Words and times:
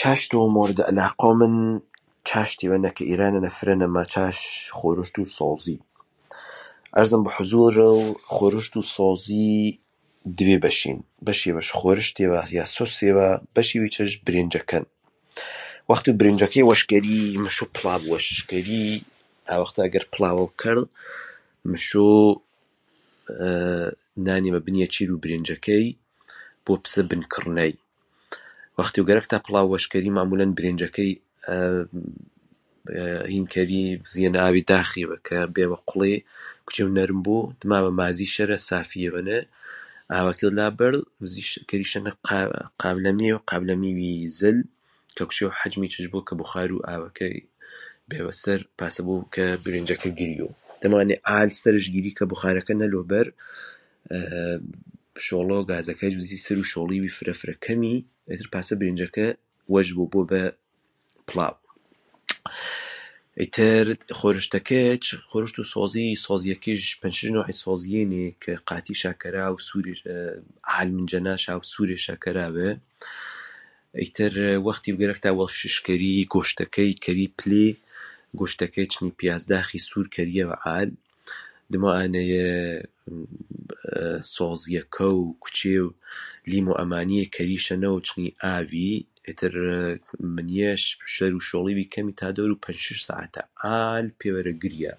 چاشتۆ 0.00 0.38
مەورێدوو 0.56 0.86
عەلاقەو 0.88 1.32
من 1.40 1.54
چاشتێڤەنە 2.28 2.90
کە 2.96 3.02
ئێرانەنە 3.10 3.50
فرەنە 3.58 3.86
ماچاش 3.96 4.38
خورشتوو 4.78 5.32
سەوزی. 5.38 5.78
عەرزەم 6.98 7.22
بە 7.26 7.30
عوزورذ 7.36 7.80
خۆرشتوو 8.34 8.88
سەوزی 8.94 9.52
دڤێ 10.38 10.56
بەشێن، 10.64 10.98
بەشێڤش 11.26 11.68
خۆرشتێڤا 11.80 12.42
یا 12.58 12.64
سۆسێڤا، 12.76 13.30
بەشێڤیچش 13.56 14.10
برێنجەکەن. 14.26 14.84
وەختێڤ 15.90 16.16
برێنجەکەی 16.20 16.66
وەش 16.70 16.82
کەری 16.90 17.20
مشیۆ 17.44 17.66
پڵاڤ 17.74 18.02
وەشش 18.10 18.40
کەری. 18.50 18.84
ئاڤختە 19.50 19.80
ئەگەر 19.84 20.04
پڵاڤت 20.12 20.50
کەرذ 20.62 20.86
مشۆ 21.70 22.12
ئێێێ 23.40 23.86
نانێڤە 24.24 24.60
بنیەی 24.66 24.90
چێروو 24.94 25.20
برێنجەکەی 25.24 25.86
بۆ 26.66 26.72
پسە 26.84 26.98
بنکڕنەی. 27.10 27.74
وەختێظ 28.78 29.04
گەرەکتا 29.08 29.38
پڵاڤ 29.44 29.66
وەش 29.72 29.84
کەری 29.92 30.10
مەعموولەن 30.16 30.52
برێنجەکەی، 30.58 31.12
ئێ 31.48 31.54
ئێ 32.96 33.06
هین 33.34 33.46
کەری 33.54 33.84
ڤزیەنە 34.04 34.38
ئاڤێڤە 34.42 34.68
داخە 34.70 35.04
کە 35.28 35.38
بێڤە 35.54 35.78
قوڵێ 35.88 36.14
کوچێڤ 36.66 36.88
نەرم 36.98 37.20
بۆ 37.26 37.38
دماڤە 37.62 37.92
مازیشەرە 38.00 38.56
سافیێڤەنە 38.68 39.38
ئاڤەکێش 40.10 40.38
کە 40.40 40.48
لاذ 40.58 40.72
بەرذ 40.78 41.00
ڤزیشەنە 41.22 42.12
قاڤلەمێڤ، 42.80 43.38
قاڤلەمێڤی 43.48 44.14
زل 44.38 44.58
کە 45.18 45.22
کوجێڤ 45.30 45.52
حەجمیچش 45.60 46.06
بۆ 46.12 46.18
کە 46.28 46.32
ئاڤەکەی 46.88 47.36
گنۆڤە 48.12 48.32
سەر 48.42 48.60
پاسنە 48.78 49.02
بۆ 49.06 49.14
کە 49.34 49.46
برێنجەکە 49.64 50.08
گریۆ، 50.18 50.48
تەنانەت، 50.80 51.20
عال 51.32 51.50
سەرش 51.60 51.86
گێری 51.94 52.12
کە 52.18 52.24
بوخارەکە 52.30 52.72
نەلۆ 52.82 53.02
بەر. 53.10 53.26
شۆڵۆ 55.26 55.58
گازەکەیچ 55.70 56.12
ڤزی 56.18 56.38
سەروو 56.46 56.68
شۆڵێڤی 56.72 57.10
فرە 57.40 57.54
کەمی 57.64 57.96
ئتر 58.32 58.46
پاسە 58.52 58.74
برێنجەکە 58.80 59.28
وەش 59.72 59.88
بۆ 59.96 60.04
بۆ 60.12 60.20
بە 60.30 60.44
پڵاڤ. 61.26 61.56
ئیتر 63.40 63.84
خۆڕشتەکەیچ، 64.18 65.04
خۆرشتوو 65.30 65.64
سەوزی 65.72 66.56
چن 67.16 67.30
نەوحێ 67.34 67.52
سەوزیێنێ 67.62 68.24
قاتیشا 68.68 69.12
کەراو 69.22 69.54
عال 70.72 70.88
منجەناشا 70.96 71.52
و 71.60 71.68
سوورێشا 71.72 72.14
کەراڤە، 72.24 72.70
ئیتر 74.00 74.34
وەختێڤ 74.66 74.96
گەرەکتا 75.00 75.30
وەشش 75.38 75.76
کەری، 75.86 76.28
گۆشتەکەی 76.34 76.92
کەری 77.04 77.28
پلێ، 77.38 77.66
گۆشتەکەی 78.38 78.86
چنی 78.92 79.10
پیازداخی 79.18 79.78
سوور 79.88 80.06
کەریەڤە 80.14 80.56
عال، 80.66 80.90
دمەو 81.72 81.94
ئانەیە 81.96 82.50
سۆزیەکەو 84.34 85.18
کوچێڤ 85.42 85.86
لیمۆ 86.50 86.72
ئەمانیێ 86.78 87.24
کەریشەنە 87.36 87.88
و 87.94 88.00
چنی 88.08 88.28
ئاڤی 88.44 88.94
منییش 90.34 90.84
سەرووشۆڵێڤی 91.16 91.88
کەمی 91.92 92.14
پەی 92.20 92.32
دەوروو 92.36 92.60
پەنچشش 92.64 93.00
سەعاتا 93.08 93.42
عال 93.64 94.06
پێڤەرە 94.20 94.54
گریا. 94.62 94.92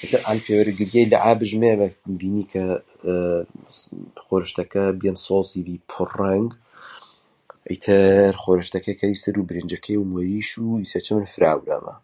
وەختێڤ 0.00 0.22
عال 0.28 0.38
پێڤەرە 0.44 0.72
گریەی 0.80 1.08
لەحابش 1.12 1.52
مێڤە 1.62 1.86
ڤینی 2.20 2.44
کە 2.52 2.64
خۆرشتەکە 4.26 4.82
بیەن 5.00 5.16
سۆزێڤی 5.26 5.76
پۆڕ 5.90 6.10
رەنگ، 6.24 6.50
ئتر 7.72 8.32
خۆرشتەکەی 8.42 8.98
کەری 9.00 9.20
سەروو 9.24 9.46
برێنجەکەی 9.48 9.96
و 9.98 10.04
موەریش 10.10 10.50
وو 10.58 10.72
ئیسەیچە 10.82 11.12
من 11.16 11.26
فرە 11.34 11.48
ئاوراما. 11.54 11.94